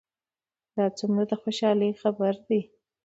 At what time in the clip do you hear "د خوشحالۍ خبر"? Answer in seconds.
1.31-2.33